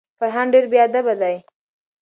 [0.19, 1.35] فرهان ډیر بیادبه دی.